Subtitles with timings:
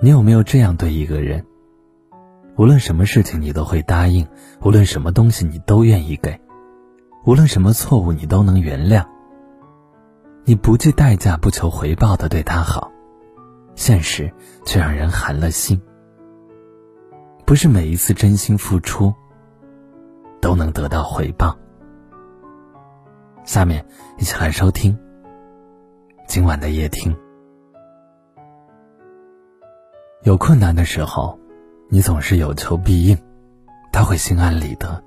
[0.00, 1.44] 你有没有这样对一个人？
[2.56, 4.24] 无论什么事情你都会答应，
[4.62, 6.40] 无论什么东西你都愿意给，
[7.24, 9.04] 无论什么错误你都能原谅。
[10.44, 12.92] 你不计代价、不求回报的对他好，
[13.74, 14.32] 现实
[14.64, 15.80] 却让人寒了心。
[17.44, 19.12] 不是每一次真心付出
[20.40, 21.56] 都能得到回报。
[23.44, 23.84] 下面
[24.16, 24.96] 一起来收听
[26.28, 27.16] 今晚的夜听。
[30.24, 31.38] 有困难的时候，
[31.88, 33.16] 你总是有求必应，
[33.92, 35.00] 他会心安理得；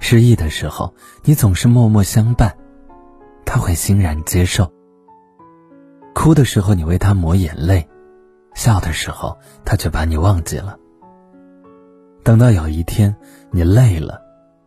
[0.00, 0.92] 失意的时候，
[1.24, 2.56] 你总是默默相伴，
[3.44, 4.72] 他会欣然接受。
[6.14, 7.86] 哭的时候，你为他抹眼泪；
[8.54, 10.78] 笑的时候，他却把你忘记了。
[12.24, 13.14] 等到有一天
[13.50, 14.22] 你累了，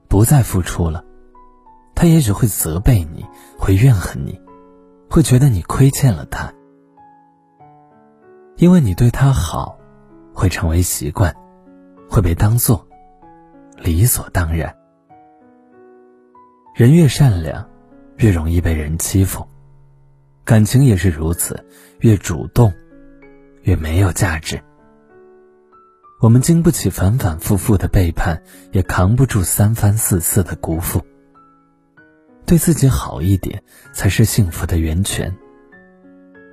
[0.08, 1.04] 不再付出了，
[1.96, 3.26] 他也许会责备你，
[3.58, 4.40] 会怨恨你，
[5.10, 6.54] 会觉得你亏欠了他。
[8.62, 9.76] 因为你对他好，
[10.36, 11.36] 会成为习惯，
[12.08, 12.88] 会被当做
[13.76, 14.78] 理所当然。
[16.76, 17.68] 人越善良，
[18.18, 19.42] 越容易被人欺负；
[20.46, 21.66] 感情也是如此，
[22.02, 22.72] 越主动，
[23.64, 24.62] 越没有价值。
[26.20, 31.04] 我们经不起反反复复的背叛，也扛不住三番四次的辜负。
[32.46, 35.36] 对自己好一点，才是幸福的源泉。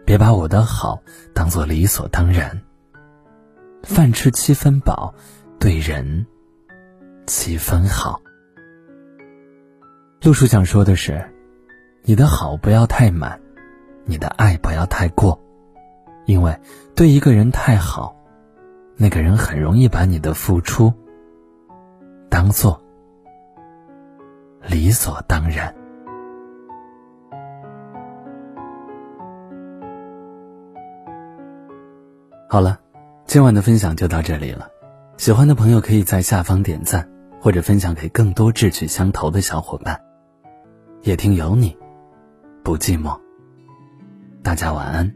[0.08, 1.02] 别把我的好
[1.34, 2.62] 当做理所当然。
[3.82, 5.12] 饭吃七分饱，
[5.60, 6.26] 对人
[7.26, 8.18] 七分好。
[10.22, 11.22] 陆叔想说的是，
[12.04, 13.38] 你的好不要太满，
[14.06, 15.38] 你的爱不要太过，
[16.24, 16.58] 因为
[16.94, 18.16] 对一个人太好，
[18.96, 20.90] 那个人很容易把你的付出
[22.30, 22.82] 当做
[24.62, 25.77] 理所当然。
[32.50, 32.80] 好了，
[33.26, 34.70] 今晚的分享就到这里了。
[35.18, 37.06] 喜欢的朋友可以在下方点赞，
[37.42, 40.00] 或者分享给更多志趣相投的小伙伴。
[41.02, 41.76] 夜听有你，
[42.64, 43.20] 不寂寞。
[44.42, 45.14] 大家晚安，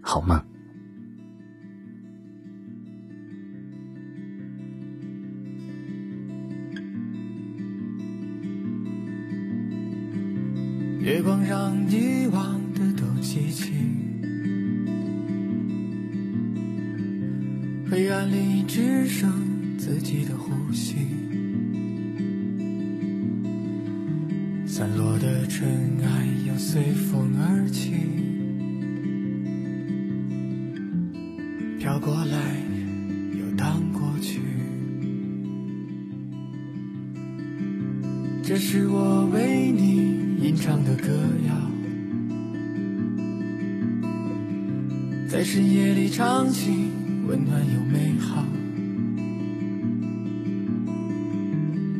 [0.00, 0.42] 好梦。
[11.00, 13.95] 月光让遗忘的都记起。
[17.88, 19.30] 黑暗里只剩
[19.78, 20.96] 自己的呼吸，
[24.66, 25.68] 散落的尘
[26.02, 27.92] 埃又随风而起，
[31.78, 32.36] 飘过来
[33.38, 34.40] 又荡过去。
[38.42, 41.06] 这是我为你吟唱的歌
[41.46, 41.70] 谣，
[45.28, 46.90] 在深夜里唱起。
[47.28, 48.44] 温暖又美好，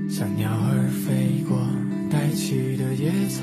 [0.09, 1.59] 像鸟儿飞过
[2.09, 3.43] 带去的野草，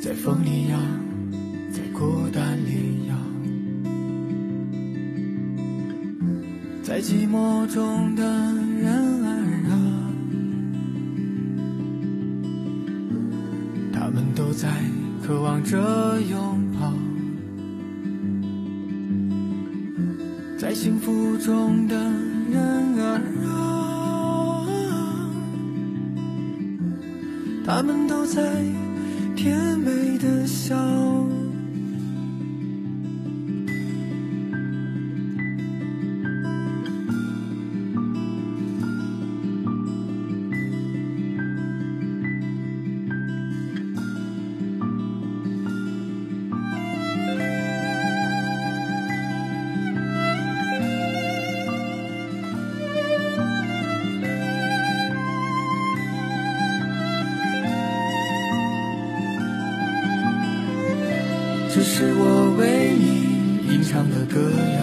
[0.00, 0.78] 在风里摇，
[1.70, 3.14] 在孤单里摇，
[6.82, 8.22] 在寂寞中的
[8.80, 8.90] 人
[9.22, 9.28] 儿
[9.68, 9.76] 啊，
[13.92, 14.70] 他们都在
[15.22, 15.78] 渴望着
[16.22, 16.90] 拥抱。
[20.64, 21.94] 在幸福中的
[22.50, 23.20] 人儿
[23.50, 24.64] 啊，
[27.66, 28.42] 他们都在
[29.36, 30.74] 甜美的笑。
[61.74, 64.78] 这是我为你吟唱的歌谣，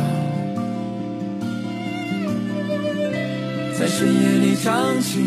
[3.80, 5.22] 在深夜里唱起，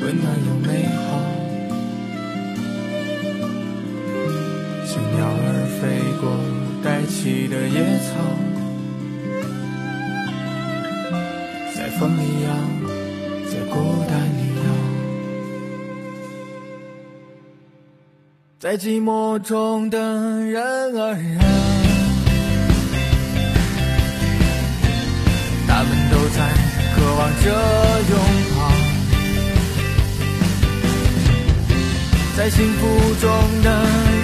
[0.00, 0.98] 温暖又美好。
[4.86, 6.24] 像鸟儿飞过
[6.82, 8.10] 带起的野草，
[11.76, 12.48] 在风里摇，
[18.60, 19.98] 在寂寞中的
[20.44, 21.42] 人儿啊
[25.66, 26.46] 他们都在
[26.94, 27.46] 渴望着
[28.10, 28.12] 拥
[28.54, 28.58] 抱
[32.36, 32.86] 在幸福
[33.18, 33.30] 中
[33.62, 33.68] 的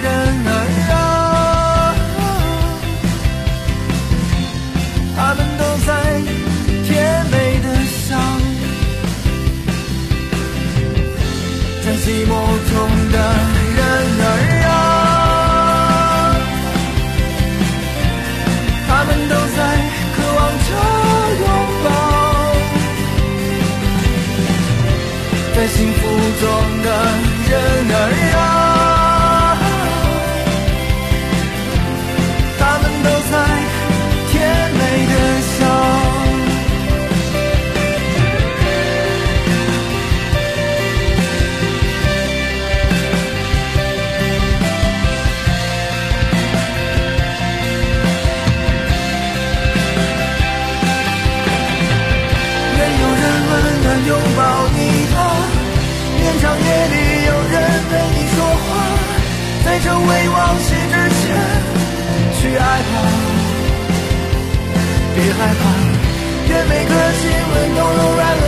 [0.03, 0.05] 人
[0.45, 0.53] 儿
[0.91, 0.95] 啊
[5.15, 6.21] 他们都在
[6.85, 8.15] 甜美的笑
[11.83, 12.31] 在寂寞
[12.69, 13.56] 中的
[26.07, 26.87] 不中的
[27.49, 28.01] 人儿
[28.39, 28.56] 啊，
[60.07, 61.35] 未忘记之前，
[62.39, 62.95] 去爱吧，
[65.15, 65.61] 别害怕。
[66.49, 67.21] 愿每个亲
[67.51, 68.43] 吻都柔软了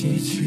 [0.00, 0.44] 机器，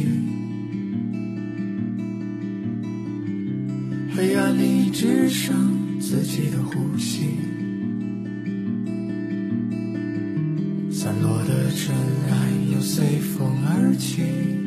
[4.16, 7.28] 黑暗里只剩自己的呼吸，
[10.90, 11.94] 散落的尘
[12.32, 14.63] 埃又随风而起。